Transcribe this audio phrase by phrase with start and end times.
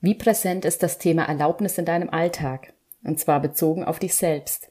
[0.00, 2.72] Wie präsent ist das Thema Erlaubnis in deinem Alltag?
[3.04, 4.70] Und zwar bezogen auf dich selbst.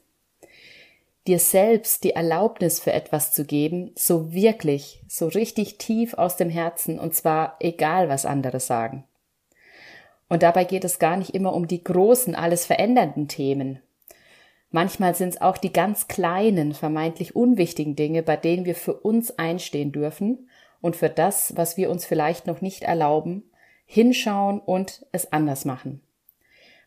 [1.26, 6.50] Dir selbst die Erlaubnis für etwas zu geben, so wirklich, so richtig tief aus dem
[6.50, 9.04] Herzen, und zwar egal, was andere sagen.
[10.28, 13.80] Und dabei geht es gar nicht immer um die großen, alles verändernden Themen.
[14.70, 19.38] Manchmal sind es auch die ganz kleinen, vermeintlich unwichtigen Dinge, bei denen wir für uns
[19.38, 20.48] einstehen dürfen
[20.80, 23.49] und für das, was wir uns vielleicht noch nicht erlauben,
[23.90, 26.00] hinschauen und es anders machen.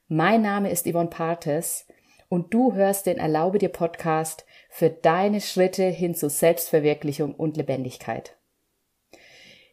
[0.07, 1.85] Mein Name ist Yvonne Partes
[2.29, 8.37] und du hörst den Erlaube dir Podcast für deine Schritte hin zu Selbstverwirklichung und Lebendigkeit.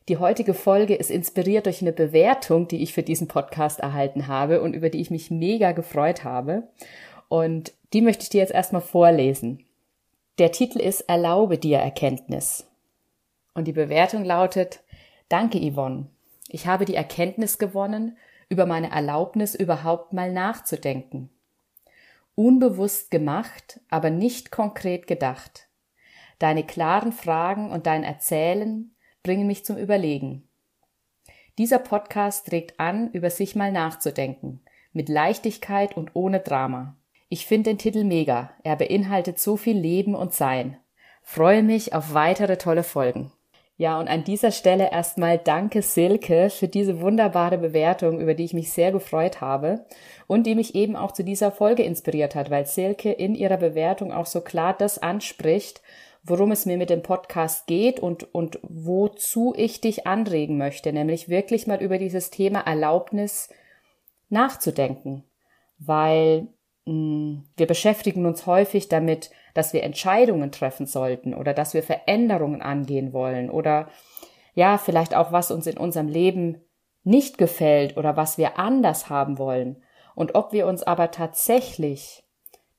[0.08, 4.60] Die heutige Folge ist inspiriert durch eine Bewertung, die ich für diesen Podcast erhalten habe
[4.60, 6.64] und über die ich mich mega gefreut habe.
[7.28, 9.64] Und die möchte ich dir jetzt erstmal vorlesen.
[10.40, 12.66] Der Titel ist Erlaube dir Erkenntnis.
[13.54, 14.80] Und die Bewertung lautet
[15.28, 16.08] Danke, Yvonne.
[16.52, 18.18] Ich habe die Erkenntnis gewonnen,
[18.48, 21.30] über meine Erlaubnis überhaupt mal nachzudenken.
[22.34, 25.68] Unbewusst gemacht, aber nicht konkret gedacht.
[26.40, 28.90] Deine klaren Fragen und dein Erzählen
[29.22, 30.48] bringen mich zum Überlegen.
[31.56, 34.60] Dieser Podcast regt an, über sich mal nachzudenken,
[34.92, 36.96] mit Leichtigkeit und ohne Drama.
[37.28, 38.50] Ich finde den Titel mega.
[38.64, 40.78] Er beinhaltet so viel Leben und Sein.
[41.22, 43.30] Freue mich auf weitere tolle Folgen.
[43.80, 48.52] Ja, und an dieser Stelle erstmal danke Silke für diese wunderbare Bewertung, über die ich
[48.52, 49.86] mich sehr gefreut habe
[50.26, 54.12] und die mich eben auch zu dieser Folge inspiriert hat, weil Silke in ihrer Bewertung
[54.12, 55.80] auch so klar das anspricht,
[56.22, 61.30] worum es mir mit dem Podcast geht und, und wozu ich dich anregen möchte, nämlich
[61.30, 63.48] wirklich mal über dieses Thema Erlaubnis
[64.28, 65.24] nachzudenken,
[65.78, 66.48] weil
[66.84, 71.82] mh, hm, wir beschäftigen uns häufig damit, dass wir Entscheidungen treffen sollten oder dass wir
[71.82, 73.88] Veränderungen angehen wollen oder
[74.54, 76.60] ja, vielleicht auch was uns in unserem Leben
[77.04, 79.82] nicht gefällt oder was wir anders haben wollen.
[80.14, 82.24] Und ob wir uns aber tatsächlich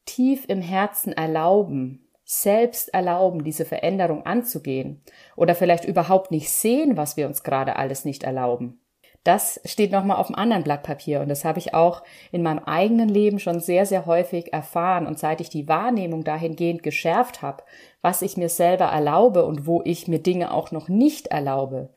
[0.06, 5.02] tief im Herzen erlauben, selbst erlauben, diese Veränderung anzugehen
[5.36, 8.81] oder vielleicht überhaupt nicht sehen, was wir uns gerade alles nicht erlauben
[9.24, 12.02] das steht nochmal auf einem anderen Blatt Papier und das habe ich auch
[12.32, 16.82] in meinem eigenen Leben schon sehr, sehr häufig erfahren und seit ich die Wahrnehmung dahingehend
[16.82, 17.64] geschärft habe,
[18.02, 21.94] was ich mir selber erlaube und wo ich mir Dinge auch noch nicht erlaube,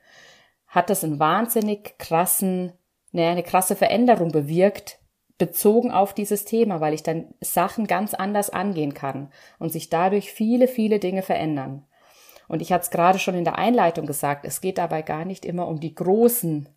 [0.67, 2.73] hat das einen wahnsinnig krassen,
[3.13, 4.99] ne, eine krasse Veränderung bewirkt,
[5.39, 10.31] bezogen auf dieses Thema, weil ich dann Sachen ganz anders angehen kann und sich dadurch
[10.31, 11.87] viele, viele Dinge verändern.
[12.49, 15.45] Und ich hatte es gerade schon in der Einleitung gesagt, es geht dabei gar nicht
[15.45, 16.69] immer um die großen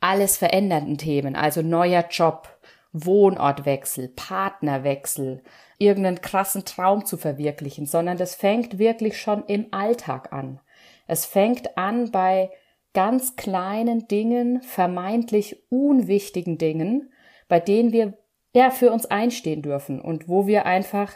[0.00, 2.48] alles verändernden Themen, also neuer Job,
[2.92, 5.42] Wohnortwechsel, Partnerwechsel,
[5.78, 10.60] irgendeinen krassen Traum zu verwirklichen, sondern das fängt wirklich schon im Alltag an.
[11.06, 12.50] Es fängt an bei
[12.94, 17.12] ganz kleinen Dingen, vermeintlich unwichtigen Dingen,
[17.48, 18.18] bei denen wir
[18.54, 21.12] ja für uns einstehen dürfen und wo wir einfach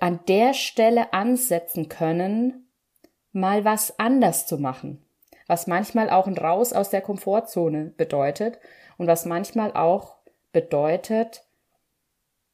[0.00, 2.70] an der Stelle ansetzen können,
[3.32, 5.04] mal was anders zu machen
[5.50, 8.60] was manchmal auch ein Raus aus der Komfortzone bedeutet
[8.98, 10.14] und was manchmal auch
[10.52, 11.42] bedeutet,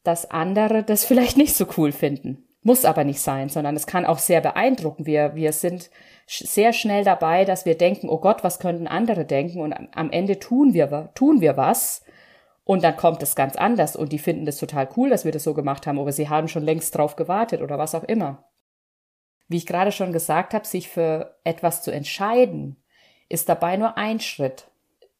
[0.03, 2.43] dass andere das vielleicht nicht so cool finden.
[2.63, 5.05] Muss aber nicht sein, sondern es kann auch sehr beeindrucken.
[5.05, 5.91] Wir, wir sind
[6.25, 9.61] sehr schnell dabei, dass wir denken, oh Gott, was könnten andere denken?
[9.61, 12.03] Und am Ende tun wir, tun wir was.
[12.63, 15.43] Und dann kommt es ganz anders und die finden das total cool, dass wir das
[15.43, 18.49] so gemacht haben, aber sie haben schon längst drauf gewartet oder was auch immer.
[19.47, 22.83] Wie ich gerade schon gesagt habe, sich für etwas zu entscheiden,
[23.29, 24.67] ist dabei nur ein Schritt.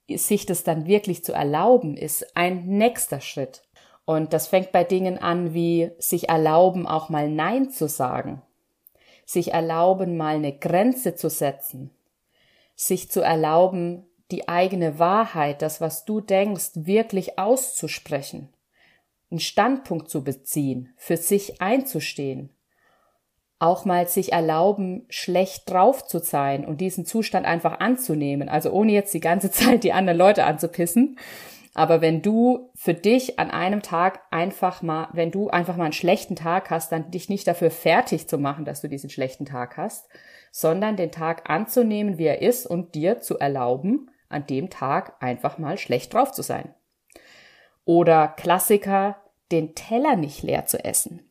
[0.09, 3.63] Sich das dann wirklich zu erlauben, ist ein nächster Schritt.
[4.05, 8.41] Und das fängt bei Dingen an, wie sich erlauben, auch mal Nein zu sagen,
[9.25, 11.91] sich erlauben, mal eine Grenze zu setzen,
[12.73, 18.53] sich zu erlauben, die eigene Wahrheit, das, was du denkst, wirklich auszusprechen,
[19.29, 22.49] einen Standpunkt zu beziehen, für sich einzustehen,
[23.59, 28.49] auch mal sich erlauben, schlecht drauf zu sein und diesen Zustand einfach anzunehmen.
[28.49, 31.17] Also ohne jetzt die ganze Zeit die anderen Leute anzupissen.
[31.73, 35.93] Aber wenn du für dich an einem Tag einfach mal, wenn du einfach mal einen
[35.93, 39.77] schlechten Tag hast, dann dich nicht dafür fertig zu machen, dass du diesen schlechten Tag
[39.77, 40.07] hast,
[40.51, 45.59] sondern den Tag anzunehmen, wie er ist und dir zu erlauben, an dem Tag einfach
[45.59, 46.73] mal schlecht drauf zu sein.
[47.85, 49.17] Oder Klassiker,
[49.51, 51.26] den Teller nicht leer zu essen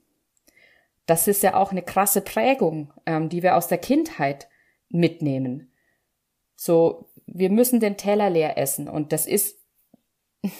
[1.06, 4.48] das ist ja auch eine krasse Prägung, ähm, die wir aus der Kindheit
[4.88, 5.72] mitnehmen.
[6.56, 9.60] So, wir müssen den Teller leer essen und das ist,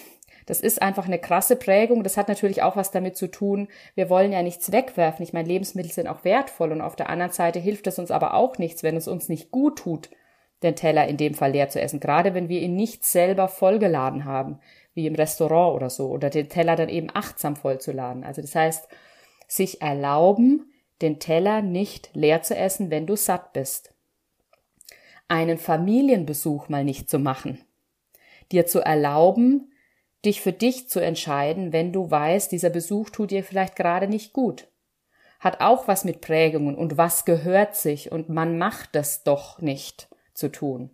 [0.47, 2.05] das ist einfach eine krasse Prägung.
[2.05, 3.69] Das hat natürlich auch was damit zu tun.
[3.95, 5.25] Wir wollen ja nichts wegwerfen.
[5.25, 8.35] Ich meine, Lebensmittel sind auch wertvoll und auf der anderen Seite hilft es uns aber
[8.35, 10.11] auch nichts, wenn es uns nicht gut tut,
[10.63, 12.01] den Teller in dem Fall leer zu essen.
[12.01, 14.61] Gerade wenn wir ihn nicht selber vollgeladen haben.
[14.95, 18.25] wie im Restaurant oder so, oder den Teller dann eben achtsam vollzuladen.
[18.25, 18.89] Also das heißt,
[19.47, 20.73] sich erlauben,
[21.03, 23.95] den Teller nicht leer zu essen, wenn du satt bist.
[25.29, 27.65] Einen Familienbesuch mal nicht zu machen.
[28.53, 29.73] Dir zu erlauben,
[30.25, 34.33] dich für dich zu entscheiden, wenn du weißt, dieser Besuch tut dir vielleicht gerade nicht
[34.33, 34.69] gut.
[35.41, 40.09] Hat auch was mit Prägungen und was gehört sich und man macht das doch nicht
[40.33, 40.91] zu tun.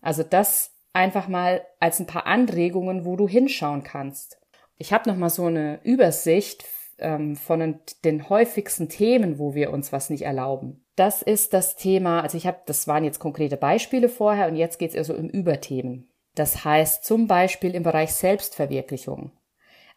[0.00, 4.38] Also das einfach mal als ein paar Anregungen, wo du hinschauen kannst.
[4.76, 6.62] Ich habe noch mal so eine Übersicht
[6.98, 10.84] ähm, von den häufigsten Themen, wo wir uns was nicht erlauben.
[10.96, 14.78] Das ist das Thema, also ich habe, das waren jetzt konkrete Beispiele vorher und jetzt
[14.78, 16.10] geht es also um Überthemen.
[16.34, 19.32] Das heißt zum Beispiel im Bereich Selbstverwirklichung.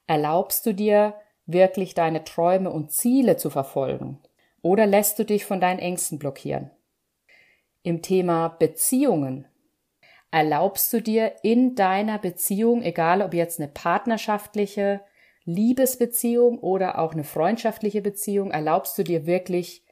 [0.08, 1.16] Erlaubst du dir
[1.46, 4.20] wirklich deine Träume und Ziele zu verfolgen?
[4.62, 6.72] Oder lässt du dich von deinen Ängsten blockieren?
[7.84, 9.48] Im Thema Beziehungen.
[10.30, 15.02] Erlaubst du dir in deiner Beziehung, egal ob jetzt eine partnerschaftliche
[15.46, 19.84] Liebesbeziehung oder auch eine freundschaftliche Beziehung, erlaubst du dir wirklich,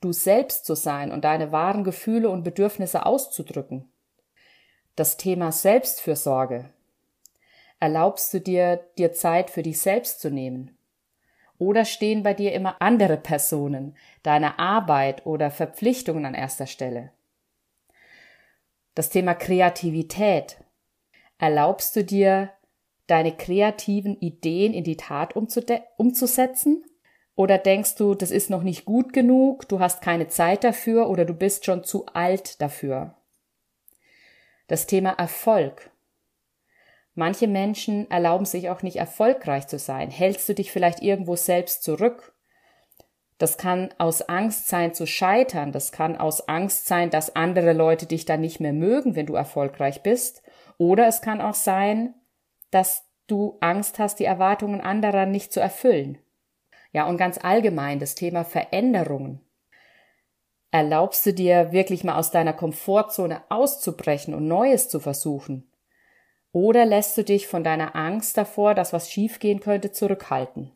[0.00, 3.90] du selbst zu sein und deine wahren Gefühle und Bedürfnisse auszudrücken?
[4.96, 6.70] Das Thema Selbstfürsorge.
[7.78, 10.76] Erlaubst du dir, dir Zeit für dich selbst zu nehmen?
[11.58, 17.12] Oder stehen bei dir immer andere Personen, deine Arbeit oder Verpflichtungen an erster Stelle?
[18.94, 20.58] Das Thema Kreativität.
[21.38, 22.50] Erlaubst du dir,
[23.10, 26.84] deine kreativen Ideen in die Tat umzusetzen?
[27.34, 31.24] Oder denkst du, das ist noch nicht gut genug, du hast keine Zeit dafür oder
[31.24, 33.14] du bist schon zu alt dafür?
[34.66, 35.90] Das Thema Erfolg.
[37.14, 40.10] Manche Menschen erlauben sich auch nicht erfolgreich zu sein.
[40.10, 42.34] Hältst du dich vielleicht irgendwo selbst zurück?
[43.38, 45.72] Das kann aus Angst sein zu scheitern.
[45.72, 49.34] Das kann aus Angst sein, dass andere Leute dich dann nicht mehr mögen, wenn du
[49.34, 50.42] erfolgreich bist.
[50.76, 52.14] Oder es kann auch sein,
[52.70, 56.18] dass du Angst hast, die Erwartungen anderer nicht zu erfüllen.
[56.92, 59.40] Ja, und ganz allgemein das Thema Veränderungen.
[60.72, 65.70] Erlaubst du dir wirklich mal aus deiner Komfortzone auszubrechen und Neues zu versuchen?
[66.52, 70.72] Oder lässt du dich von deiner Angst davor, dass was schiefgehen könnte, zurückhalten?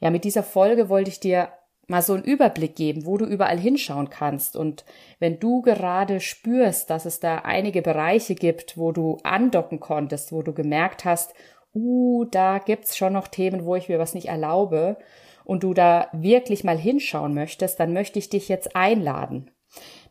[0.00, 1.52] Ja, mit dieser Folge wollte ich dir
[1.86, 4.56] mal so einen Überblick geben, wo du überall hinschauen kannst.
[4.56, 4.84] Und
[5.18, 10.42] wenn du gerade spürst, dass es da einige Bereiche gibt, wo du andocken konntest, wo
[10.42, 11.34] du gemerkt hast,
[11.74, 14.98] uh, da gibt's schon noch Themen, wo ich mir was nicht erlaube,
[15.46, 19.52] und du da wirklich mal hinschauen möchtest, dann möchte ich dich jetzt einladen.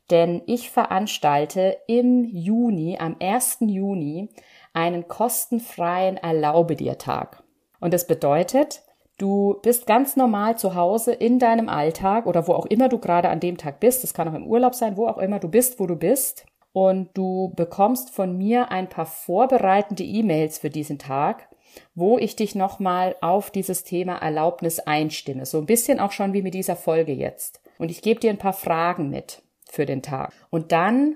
[0.10, 3.57] Denn ich veranstalte im Juni, am 1.
[3.62, 4.30] Juni,
[4.74, 7.44] einen kostenfreien Erlaube dir Tag.
[7.81, 8.83] Und das bedeutet,
[9.17, 13.29] du bist ganz normal zu Hause in deinem Alltag oder wo auch immer du gerade
[13.29, 14.03] an dem Tag bist.
[14.03, 16.45] Das kann auch im Urlaub sein, wo auch immer du bist, wo du bist.
[16.73, 21.47] Und du bekommst von mir ein paar vorbereitende E-Mails für diesen Tag,
[21.94, 25.45] wo ich dich nochmal auf dieses Thema Erlaubnis einstimme.
[25.45, 27.62] So ein bisschen auch schon wie mit dieser Folge jetzt.
[27.77, 30.33] Und ich gebe dir ein paar Fragen mit für den Tag.
[30.50, 31.15] Und dann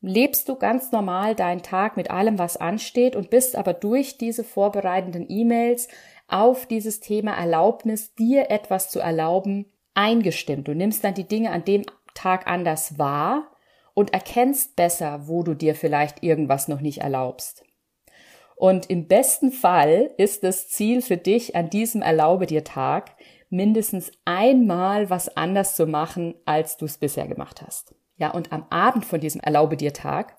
[0.00, 4.44] lebst du ganz normal deinen Tag mit allem, was ansteht und bist aber durch diese
[4.44, 5.88] vorbereitenden E-Mails
[6.34, 10.66] auf dieses Thema Erlaubnis, dir etwas zu erlauben, eingestimmt.
[10.66, 11.84] Du nimmst dann die Dinge an dem
[12.14, 13.52] Tag anders wahr
[13.94, 17.64] und erkennst besser, wo du dir vielleicht irgendwas noch nicht erlaubst.
[18.56, 23.14] Und im besten Fall ist das Ziel für dich an diesem Erlaube dir Tag,
[23.48, 27.94] mindestens einmal was anders zu machen, als du es bisher gemacht hast.
[28.16, 30.34] Ja, und am Abend von diesem Erlaube dir Tag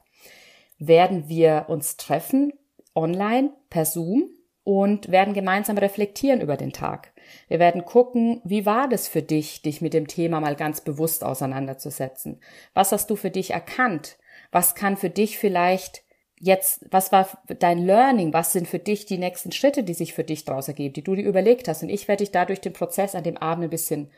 [0.77, 2.51] werden wir uns treffen,
[2.95, 4.29] online, per Zoom
[4.65, 7.13] und werden gemeinsam reflektieren über den Tag.
[7.47, 11.23] Wir werden gucken, wie war das für dich, dich mit dem Thema mal ganz bewusst
[11.23, 12.41] auseinanderzusetzen?
[12.73, 14.17] Was hast du für dich erkannt?
[14.51, 16.03] Was kann für dich vielleicht
[16.39, 17.29] jetzt, was war
[17.59, 18.33] dein Learning?
[18.33, 21.13] Was sind für dich die nächsten Schritte, die sich für dich daraus ergeben, die du
[21.13, 21.83] dir überlegt hast?
[21.83, 24.09] Und ich werde dich dadurch den Prozess an dem Abend ein bisschen,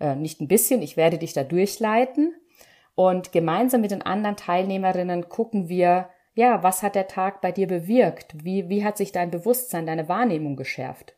[0.00, 2.34] äh, nicht ein bisschen, ich werde dich da durchleiten.
[2.96, 7.66] Und gemeinsam mit den anderen Teilnehmerinnen gucken wir, ja, was hat der Tag bei dir
[7.66, 8.44] bewirkt?
[8.44, 11.14] Wie, wie hat sich dein Bewusstsein, deine Wahrnehmung geschärft?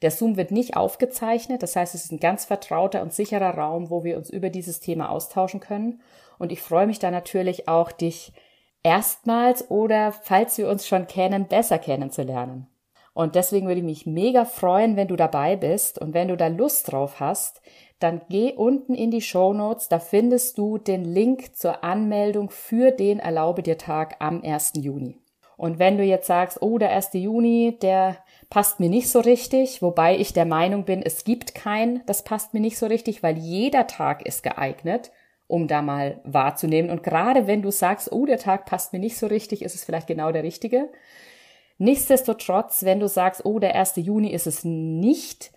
[0.00, 3.90] Der Zoom wird nicht aufgezeichnet, das heißt, es ist ein ganz vertrauter und sicherer Raum,
[3.90, 6.00] wo wir uns über dieses Thema austauschen können.
[6.38, 8.32] Und ich freue mich da natürlich auch, dich
[8.84, 12.68] erstmals oder, falls wir uns schon kennen, besser kennenzulernen.
[13.12, 16.46] Und deswegen würde ich mich mega freuen, wenn du dabei bist und wenn du da
[16.46, 17.60] Lust drauf hast,
[17.98, 22.90] dann geh unten in die Show Notes, da findest du den Link zur Anmeldung für
[22.90, 24.72] den Erlaube dir Tag am 1.
[24.76, 25.20] Juni.
[25.56, 27.14] Und wenn du jetzt sagst, oh, der 1.
[27.14, 32.02] Juni, der passt mir nicht so richtig, wobei ich der Meinung bin, es gibt keinen,
[32.06, 35.10] das passt mir nicht so richtig, weil jeder Tag ist geeignet
[35.48, 36.90] um da mal wahrzunehmen.
[36.90, 39.82] Und gerade wenn du sagst, oh, der Tag passt mir nicht so richtig, ist es
[39.82, 40.90] vielleicht genau der richtige.
[41.78, 43.96] Nichtsdestotrotz, wenn du sagst, oh, der 1.
[43.96, 45.50] Juni ist es nicht,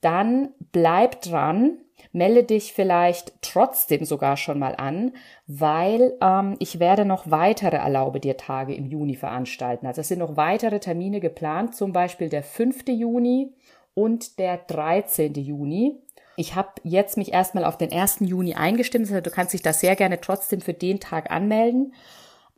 [0.00, 1.78] dann bleib dran,
[2.12, 5.12] melde dich vielleicht trotzdem sogar schon mal an,
[5.46, 9.86] weil ähm, ich werde noch weitere Erlaube dir Tage im Juni veranstalten.
[9.86, 12.88] Also es sind noch weitere Termine geplant, zum Beispiel der 5.
[12.88, 13.52] Juni
[13.94, 15.34] und der 13.
[15.34, 16.00] Juni.
[16.36, 18.18] Ich habe jetzt mich erstmal auf den 1.
[18.20, 21.94] Juni eingestimmt, also du kannst dich da sehr gerne trotzdem für den Tag anmelden.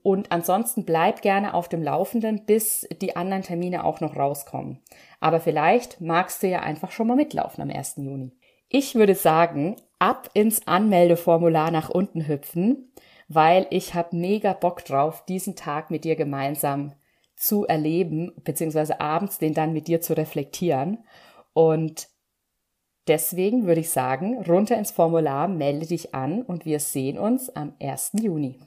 [0.02, 4.80] Und ansonsten bleib gerne auf dem Laufenden, bis die anderen Termine auch noch rauskommen.
[5.20, 7.96] Aber vielleicht magst du ja einfach schon mal mitlaufen am 1.
[7.96, 8.32] Juni.
[8.72, 12.92] Ich würde sagen, ab ins Anmeldeformular nach unten hüpfen,
[13.26, 16.92] weil ich habe mega Bock drauf, diesen Tag mit dir gemeinsam
[17.34, 21.04] zu erleben, beziehungsweise abends den dann mit dir zu reflektieren.
[21.52, 22.08] Und
[23.08, 27.74] deswegen würde ich sagen, runter ins Formular, melde dich an und wir sehen uns am
[27.80, 28.12] 1.
[28.20, 28.60] Juni.